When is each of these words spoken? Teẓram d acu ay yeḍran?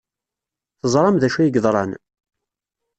Teẓram 0.81 1.15
d 1.17 1.23
acu 1.27 1.39
ay 1.39 1.49
yeḍran? 1.53 1.91